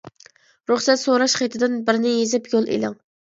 رۇخسەت 0.71 1.01
سوراش 1.01 1.35
خېتىدىن، 1.41 1.77
بىرنى 1.89 2.15
يېزىپ 2.17 2.51
يول 2.57 2.69
ئېلىڭ. 2.77 2.97